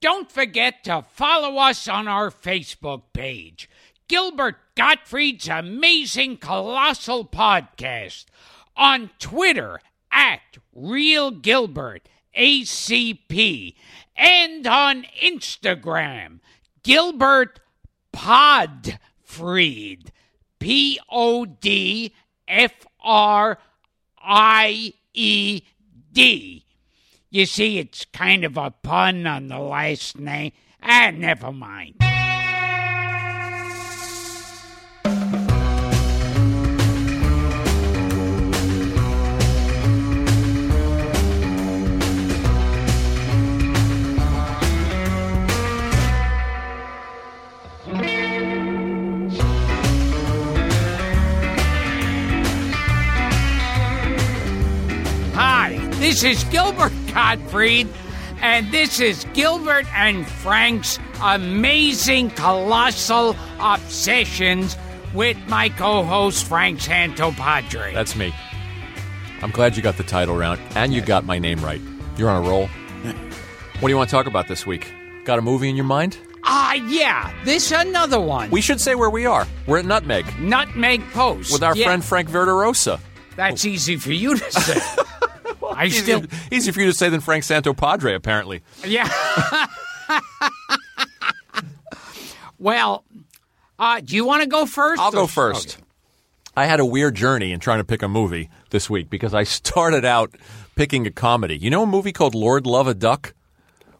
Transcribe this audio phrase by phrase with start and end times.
[0.00, 3.68] Don't forget to follow us on our Facebook page,
[4.06, 8.26] Gilbert Gottfried's Amazing Colossal Podcast,
[8.76, 9.80] on Twitter
[10.12, 13.74] at Real Gilbert ACP,
[14.14, 16.38] and on Instagram,
[16.84, 17.58] Gilbert
[18.14, 20.10] Podfried,
[20.60, 22.14] P O D
[22.46, 23.58] F R
[24.22, 25.62] I E
[26.12, 26.67] D.
[27.30, 30.52] You see, it's kind of a pun on the last name.
[30.82, 32.07] Ah, never mind.
[56.08, 57.86] This is Gilbert Gottfried,
[58.40, 64.74] and this is Gilbert and Frank's amazing colossal obsessions
[65.12, 67.92] with my co-host Frank Santopadre.
[67.92, 68.34] That's me.
[69.42, 71.80] I'm glad you got the title round and you got my name right.
[72.16, 72.68] You're on a roll.
[72.68, 74.90] What do you want to talk about this week?
[75.26, 76.16] Got a movie in your mind?
[76.42, 78.48] Ah, yeah, this another one.
[78.50, 79.46] We should say where we are.
[79.66, 82.98] We're at Nutmeg Nutmeg Post with our Yeah, friend Frank Verderosa.
[83.36, 84.80] That's easy for you to say.
[85.78, 88.62] I still, Easier, easier for you to say than Frank Santopadre, apparently.
[88.84, 89.08] yeah.
[92.58, 93.04] well,
[93.78, 95.00] uh, do you want to go first?
[95.00, 95.76] I'll go first.
[95.76, 95.84] Okay.
[96.56, 99.42] I had a weird journey in trying to pick a movie this week because I
[99.44, 100.34] started out
[100.74, 101.56] picking a comedy.
[101.56, 103.34] You know a movie called Lord Love a Duck?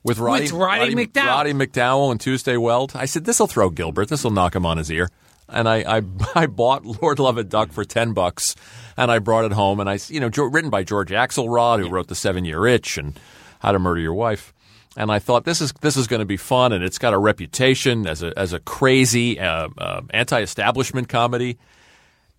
[0.04, 1.26] With Roddy, With Roddy McDowall.
[1.26, 2.92] Roddy McDowall and Tuesday Weld.
[2.94, 4.08] I said, this will throw Gilbert.
[4.08, 5.10] This will knock him on his ear.
[5.48, 6.02] And I, I,
[6.34, 8.54] I bought Lord Love a Duck for 10 bucks
[8.96, 9.80] and I brought it home.
[9.80, 13.18] And I, you know, written by George Axelrod, who wrote The Seven Year Itch and
[13.60, 14.52] How to Murder Your Wife.
[14.96, 17.18] And I thought this is this is going to be fun, and it's got a
[17.18, 21.56] reputation as a as a crazy uh, uh, anti-establishment comedy.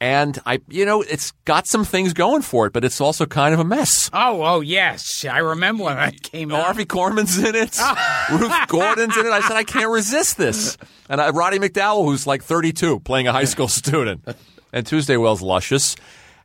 [0.02, 3.54] And I, you know, it's got some things going for it, but it's also kind
[3.54, 4.10] of a mess.
[4.14, 5.26] Oh, oh, yes.
[5.26, 6.64] I remember when that came out.
[6.64, 7.78] Harvey Korman's in it.
[8.32, 9.32] Ruth Gordon's in it.
[9.32, 10.78] I said, I can't resist this.
[11.10, 14.26] And I, Roddy McDowall, who's like 32, playing a high school student.
[14.72, 15.98] And Tuesday Wells Luscious.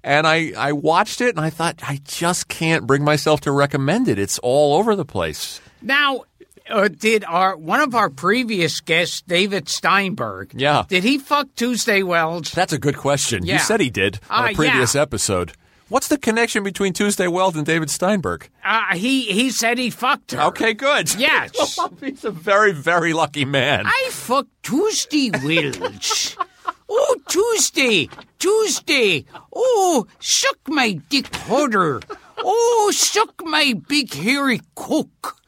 [0.02, 4.08] And I, I watched it and I thought, I just can't bring myself to recommend
[4.08, 4.18] it.
[4.18, 5.60] It's all over the place.
[5.80, 6.24] Now,
[6.70, 10.84] uh, did our one of our previous guests, David Steinberg, Yeah.
[10.88, 12.50] did he fuck Tuesday Wells?
[12.52, 13.44] That's a good question.
[13.44, 13.54] Yeah.
[13.54, 15.02] You said he did on Uh, a previous yeah.
[15.02, 15.52] episode.
[15.90, 18.48] What's the connection between Tuesday Weld and David Steinberg?
[18.64, 20.40] Uh, he he said he fucked her.
[20.48, 21.14] Okay, good.
[21.18, 21.78] Yes.
[22.00, 23.84] He's a very, very lucky man.
[23.86, 26.36] I fucked Tuesday Wells.
[26.88, 28.08] oh, Tuesday,
[28.38, 29.26] Tuesday.
[29.54, 32.00] Oh, suck my dick harder.
[32.38, 35.38] Oh, suck my big hairy cock.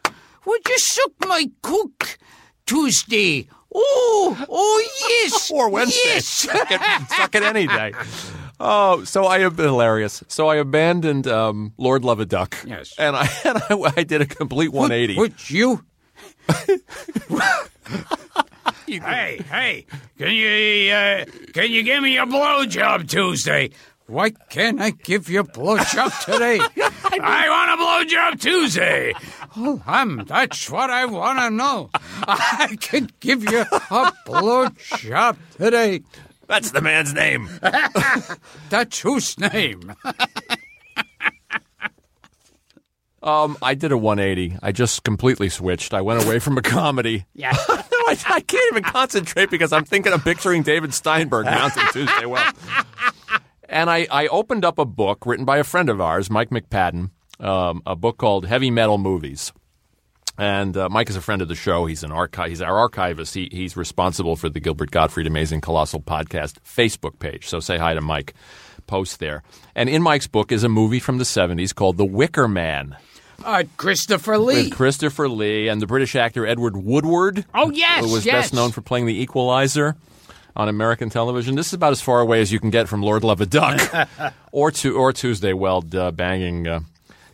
[0.47, 2.19] Would you suck my cock,
[2.67, 3.49] Tuesday?
[3.75, 5.51] Oh, oh yes.
[5.55, 6.01] or Wednesday.
[6.05, 6.27] Yes.
[6.27, 6.81] suck, it,
[7.11, 7.93] suck it any day.
[8.59, 10.23] Oh, so I ab- hilarious.
[10.29, 12.57] So I abandoned um, Lord Love a Duck.
[12.67, 12.95] Yes.
[12.97, 15.19] and I and I, I did a complete 180.
[15.19, 15.85] Would you?
[18.87, 23.71] hey, hey, can you uh, can you give me a blowjob Tuesday?
[24.07, 26.61] Why can't I give you a blowjob today?
[26.61, 27.83] I want a
[28.17, 29.13] blowjob Tuesday.
[29.57, 31.91] Oh, I'm, that's what I want to know.
[31.95, 36.03] I can give you a blowjob today.
[36.47, 37.49] That's the man's name.
[38.71, 39.95] That's whose name?
[43.23, 44.57] Um, I did a 180.
[44.63, 45.93] I just completely switched.
[45.93, 47.27] I went away from a comedy.
[47.35, 47.57] Yeah.
[47.69, 52.53] I, I can't even concentrate because I'm thinking of picturing David Steinberg mounting Tuesday well.
[53.69, 57.11] And I, I opened up a book written by a friend of ours, Mike McPadden,
[57.41, 59.53] um, a book called Heavy Metal Movies.
[60.39, 61.87] And uh, Mike is a friend of the show.
[61.87, 62.51] He's an archive.
[62.51, 63.33] He's our archivist.
[63.35, 67.49] He, he's responsible for the Gilbert Gottfried Amazing Colossal Podcast Facebook page.
[67.49, 68.35] So say hi to Mike.
[68.87, 69.43] Post there.
[69.75, 72.97] And in Mike's book is a movie from the 70s called The Wicker Man
[73.43, 74.65] Uh, Christopher Lee.
[74.65, 77.47] with Christopher Lee and the British actor Edward Woodward.
[77.55, 78.35] Oh, yes, who was yes.
[78.35, 79.97] best known for playing the Equalizer
[80.55, 81.55] on American television.
[81.55, 83.81] This is about as far away as you can get from Lord Love a Duck,
[84.53, 86.67] or to, or Tuesday Weld uh, banging.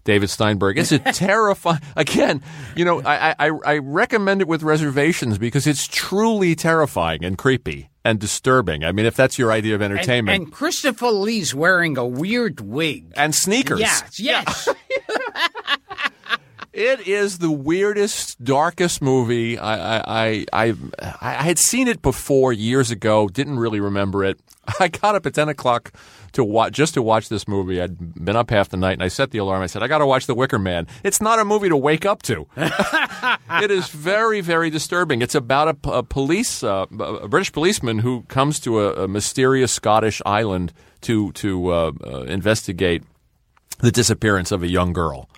[0.05, 0.79] David Steinberg.
[0.79, 1.81] It's a terrifying.
[1.97, 2.43] Again,
[2.77, 7.91] you know, I, I I recommend it with reservations because it's truly terrifying and creepy
[8.05, 8.85] and disturbing.
[8.85, 12.61] I mean, if that's your idea of and, entertainment, and Christopher Lee's wearing a weird
[12.61, 13.13] wig.
[13.17, 13.81] and sneakers.
[13.81, 14.69] Yes, yes.
[16.73, 19.59] It is the weirdest, darkest movie.
[19.59, 20.75] I, I, I, I,
[21.21, 23.29] I had seen it before years ago.
[23.29, 24.41] Didn't really remember it.
[24.81, 25.93] I got up at ten o'clock
[26.33, 27.81] to watch just to watch this movie.
[27.81, 29.63] I'd been up half the night, and I set the alarm.
[29.63, 32.07] I said, "I got to watch The Wicker Man." It's not a movie to wake
[32.07, 32.47] up to.
[32.57, 35.23] it is very, very disturbing.
[35.23, 39.73] It's about a, a police, uh, a British policeman who comes to a, a mysterious
[39.73, 43.03] Scottish island to to uh, uh, investigate
[43.79, 45.29] the disappearance of a young girl.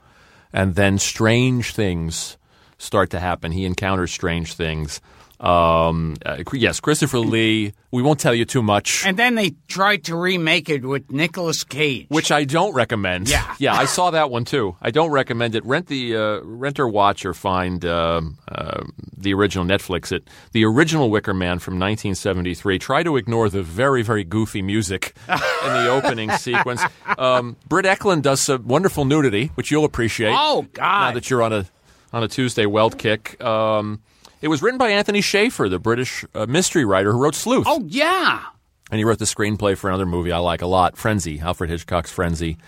[0.52, 2.36] And then strange things
[2.78, 3.52] start to happen.
[3.52, 5.00] He encounters strange things.
[5.40, 7.72] Um, uh, yes, Christopher Lee.
[7.90, 11.62] We won't tell you too much, and then they tried to remake it with Nicolas
[11.64, 12.06] Cage.
[12.08, 13.28] which I don't recommend.
[13.28, 13.54] Yeah.
[13.58, 14.74] yeah, I saw that one too.
[14.82, 15.64] I don't recommend it.
[15.64, 18.84] Rent the uh, rent or watch or find um uh,
[19.16, 20.10] the original Netflix.
[20.12, 22.78] It the original Wicker Man from 1973.
[22.78, 25.36] Try to ignore the very very goofy music in
[25.72, 26.82] the opening sequence.
[27.18, 30.34] Um, Britt Ekland does some wonderful nudity, which you'll appreciate.
[30.36, 30.68] Oh, Now
[31.10, 31.14] God.
[31.16, 31.66] that you're on a
[32.12, 33.42] on a Tuesday Weld kick.
[33.42, 34.00] Um,
[34.44, 37.64] it was written by Anthony Shaffer, the British uh, mystery writer who wrote Sleuth.
[37.66, 38.42] oh, yeah.
[38.90, 42.10] And he wrote the screenplay for another movie I like a lot, Frenzy, Alfred Hitchcock's
[42.10, 42.58] Frenzy.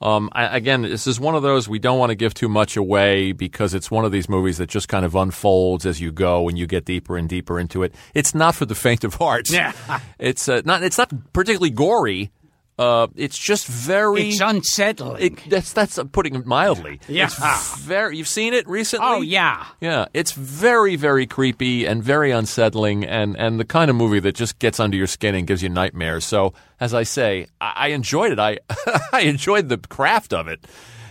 [0.00, 2.78] Um, I, again, this is one of those we don't want to give too much
[2.78, 6.48] away because it's one of these movies that just kind of unfolds as you go
[6.48, 7.94] and you get deeper and deeper into it.
[8.14, 9.50] It's not for the faint of heart.
[9.50, 9.74] Yeah.
[10.18, 10.82] it's uh, not.
[10.82, 12.30] It's not particularly gory.
[12.78, 14.28] Uh, it's just very.
[14.28, 15.22] It's unsettling.
[15.22, 17.00] it, that's that's uh, putting it mildly.
[17.08, 17.24] Yeah.
[17.26, 18.18] It's very.
[18.18, 19.06] You've seen it recently.
[19.06, 19.64] oh, yeah.
[19.80, 24.34] Yeah, it's very, very creepy and very unsettling, and, and the kind of movie that
[24.34, 26.24] just gets under your skin and gives you nightmares.
[26.26, 28.38] So, as I say, I, I enjoyed it.
[28.38, 28.58] I
[29.12, 30.66] I enjoyed the craft of it,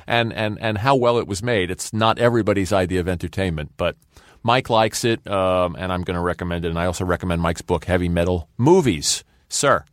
[0.06, 1.72] and, and and how well it was made.
[1.72, 3.96] It's not everybody's idea of entertainment, but
[4.44, 6.70] Mike likes it, um, and I'm going to recommend it.
[6.70, 9.84] And I also recommend Mike's book, Heavy Metal Movies, sir.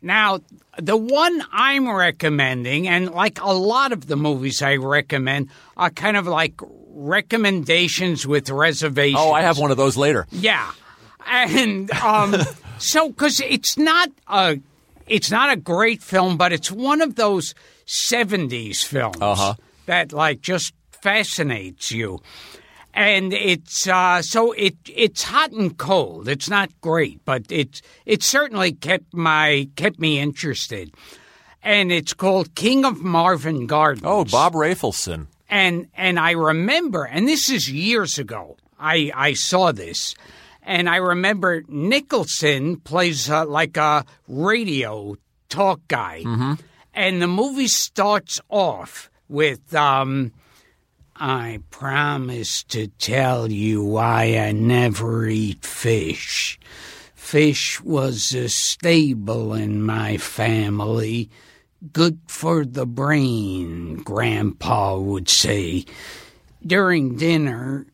[0.00, 0.38] Now,
[0.78, 6.16] the one I'm recommending, and like a lot of the movies I recommend, are kind
[6.16, 6.54] of like
[6.90, 9.20] recommendations with reservations.
[9.20, 10.26] Oh, I have one of those later.
[10.30, 10.70] Yeah,
[11.26, 12.36] and um,
[12.78, 14.60] so because it's not a,
[15.06, 17.54] it's not a great film, but it's one of those
[17.86, 19.54] '70s films Uh-huh.
[19.86, 22.20] that like just fascinates you.
[22.98, 26.26] And it's uh, so it it's hot and cold.
[26.26, 30.92] It's not great, but it's it certainly kept my kept me interested.
[31.62, 34.02] And it's called King of Marvin Gardens.
[34.04, 35.28] Oh, Bob Rafelson.
[35.48, 38.56] And and I remember, and this is years ago.
[38.80, 40.16] I I saw this,
[40.64, 45.14] and I remember Nicholson plays uh, like a radio
[45.48, 46.24] talk guy,
[46.94, 49.72] and the movie starts off with.
[49.72, 50.32] Um,
[51.20, 56.60] I promise to tell you why I never eat fish.
[57.14, 61.28] Fish was a staple in my family.
[61.92, 65.84] Good for the brain, Grandpa would say.
[66.64, 67.86] During dinner,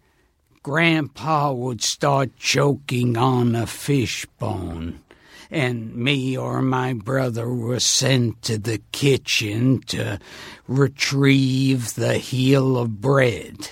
[0.63, 5.01] Grandpa would start choking on a fish bone,
[5.55, 10.19] and me or my brother were sent to the kitchen to
[10.67, 13.71] retrieve the heel of bread.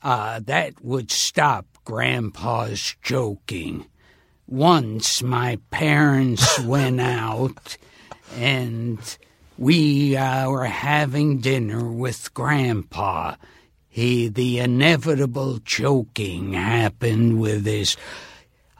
[0.00, 3.84] Uh, that would stop Grandpa's joking.
[4.46, 7.76] Once my parents went out
[8.36, 9.18] and
[9.58, 13.34] we uh, were having dinner with Grandpa.
[13.88, 17.96] He, the inevitable choking happened with his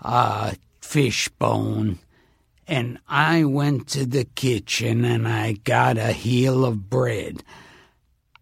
[0.03, 0.53] uh,
[0.91, 2.01] fish bone,
[2.67, 7.45] and I went to the kitchen and I got a heel of bread.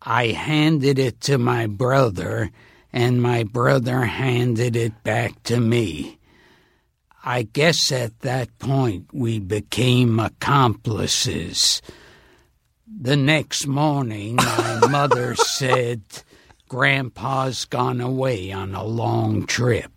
[0.01, 2.51] I handed it to my brother,
[2.91, 6.19] and my brother handed it back to me.
[7.23, 11.83] I guess at that point we became accomplices.
[12.87, 16.01] The next morning, my mother said,
[16.67, 19.93] Grandpa's gone away on a long trip.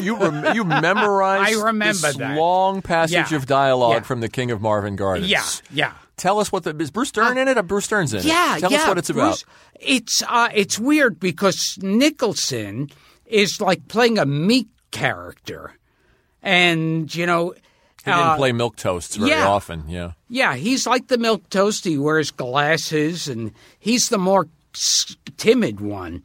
[0.00, 2.36] You rem- you memorized I remember this that.
[2.38, 3.36] long passage Yeah.
[3.36, 4.00] of dialogue Yeah.
[4.02, 5.28] from the King of Marvin Gardens.
[5.28, 5.92] Yeah, yeah.
[6.16, 7.58] Tell us what the is Bruce Dern in it?
[7.58, 8.24] Or Bruce Dern's in it.
[8.26, 8.82] Yeah, Tell yeah.
[8.82, 9.44] us what it's Bruce- about.
[9.80, 12.90] It's uh, it's weird because Nicholson
[13.26, 15.72] is like playing a meek character,
[16.42, 19.46] and you know, He didn't uh, play milk toasts very yeah.
[19.48, 19.84] often.
[19.88, 20.12] Yeah.
[20.28, 21.84] yeah, he's like the milk toast.
[21.84, 24.48] He wears glasses, and he's the more
[25.36, 26.22] timid one.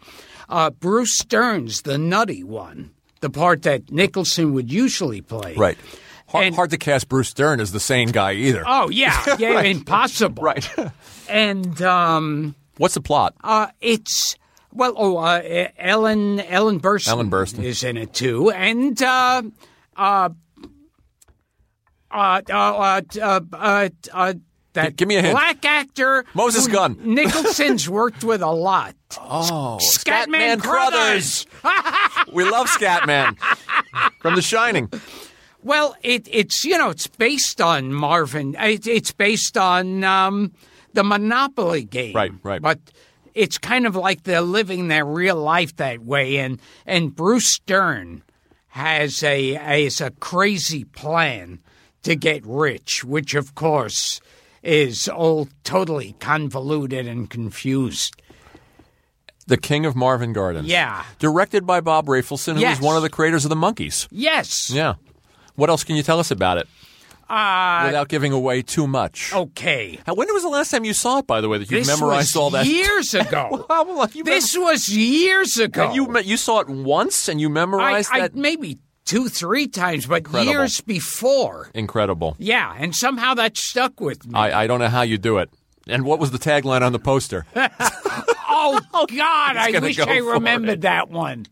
[0.48, 5.56] Uh, Bruce Dern's, the nutty one, the part that Nicholson would usually play.
[5.56, 5.78] Right.
[6.28, 8.64] Hard, and, hard to cast Bruce Dern as the sane guy either.
[8.66, 9.66] Oh yeah, yeah, right.
[9.66, 10.44] impossible.
[10.44, 10.70] Right.
[11.28, 13.34] and um, what's the plot?
[13.44, 14.36] Uh, it's
[14.72, 19.42] well, oh, uh, Ellen Ellen Burstyn, Ellen Burstyn is in it too, and uh,
[19.96, 20.30] uh,
[22.12, 24.34] uh, uh, uh, uh, uh,
[24.74, 25.34] that Give me a hint.
[25.34, 26.98] black actor Moses Gunn.
[27.04, 28.96] Nicholson's worked with a lot.
[29.20, 31.46] Oh, Scatman Crothers.
[32.34, 33.38] we love Scatman
[34.22, 34.92] from The Shining.
[35.64, 38.56] Well, it, it's you know it's based on Marvin.
[38.60, 40.54] It, it's based on um,
[40.94, 42.62] the Monopoly game, Right, right.
[42.62, 42.80] But
[43.34, 46.38] it's kind of like they're living their real life that way.
[46.38, 48.24] And and Bruce Dern
[48.70, 51.60] has a has a crazy plan
[52.04, 54.22] to get rich, which of course
[54.64, 58.16] is all totally convoluted and confused.
[59.48, 60.68] The King of Marvin Gardens.
[60.68, 61.04] Yeah.
[61.18, 62.78] Directed by Bob Rafelson, who Yes.
[62.80, 64.08] was one of the creators of the Monkees.
[64.12, 64.70] Yes.
[64.70, 64.96] Yeah.
[65.56, 66.68] What else can you tell us about it
[67.30, 69.34] Uh, without giving away too much?
[69.34, 70.00] okay.
[70.06, 71.88] Now, when was the last time you saw it, by the way, that you This
[71.88, 72.66] memorized was all that?
[72.68, 73.66] years ago.
[73.70, 75.86] Well, this was years ago.
[75.88, 78.36] and you you saw it once and you I, memorized I that.
[78.36, 78.78] maybe
[79.10, 80.52] two, three times, but Incredible.
[80.52, 81.70] years before.
[81.74, 82.36] Incredible.
[82.38, 84.34] Yeah, and somehow that stuck with me.
[84.36, 85.50] I, I don't know how you do it.
[85.88, 87.46] And what was the tagline on the poster?
[87.56, 91.48] oh God, I wish go I remembered that one.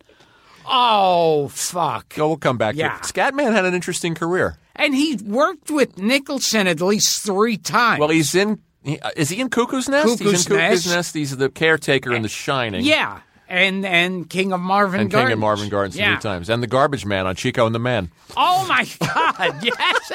[0.69, 2.13] Oh fuck!
[2.17, 2.89] Oh, we'll come back Yeah.
[2.89, 3.01] to it.
[3.03, 4.57] Scatman had an interesting career.
[4.75, 7.99] And he worked with Nicholson at least three times.
[7.99, 8.59] Well, he's in.
[8.83, 10.05] He, uh, is he in Cuckoo's Nest?
[10.19, 10.87] Cuckoo's he's in Cuckoo's Nest.
[10.87, 11.13] Nest.
[11.15, 12.85] He's the caretaker in The Shining.
[12.85, 15.29] yeah, and and King of Marvin And Gardens.
[15.29, 16.15] King of Marvin Gardens yeah.
[16.15, 16.49] three times.
[16.49, 18.11] And the Garbage Man on Chico and the Man.
[18.35, 19.59] Oh my God!
[19.63, 20.11] Yes.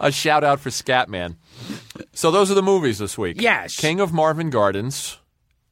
[0.00, 1.36] A shout out for Scatman.
[2.12, 3.40] So those are the movies this week.
[3.40, 3.76] Yes.
[3.76, 5.18] King of Marvin Gardens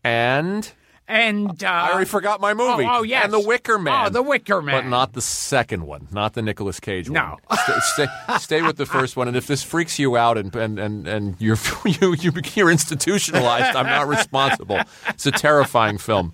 [0.05, 0.71] and
[1.09, 2.85] and uh, I already forgot my movie.
[2.85, 3.25] Oh, oh, yes.
[3.25, 4.07] And the Wicker Man.
[4.07, 4.85] Oh, the Wicker Man.
[4.85, 7.37] But not the second one, not the Nicolas Cage No.
[7.47, 7.59] one.
[7.83, 8.07] Stay, stay,
[8.39, 9.29] stay with the first one.
[9.29, 13.77] And if this freaks you out and and and, and you're you, you you're institutionalized,
[13.77, 14.81] I'm not responsible.
[15.09, 16.33] It's a terrifying film.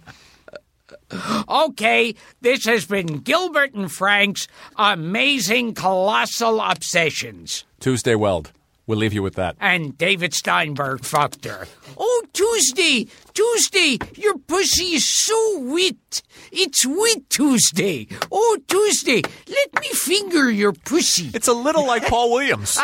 [1.49, 4.47] Okay, this has been Gilbert and Frank's
[4.77, 7.65] amazing colossal obsessions.
[7.81, 8.53] Tuesday Weld.
[8.89, 9.55] We'll leave you with that.
[9.61, 11.67] And David Steinberg fucked her.
[11.99, 16.23] Oh, Tuesday, Tuesday, your pussy is so wet.
[16.51, 18.09] It's wet Tuesday.
[18.33, 21.31] Oh, Tuesday, let me finger your pussy.
[21.35, 22.79] It's a little like Paul Williams.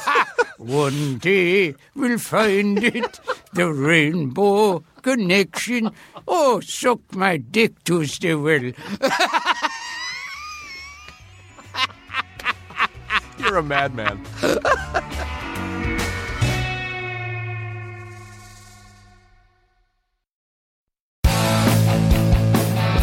[0.58, 3.18] One day we'll find it,
[3.54, 5.92] the rainbow connection.
[6.26, 8.60] Oh, suck my dick, Tuesday, well.
[13.38, 14.20] You're a madman.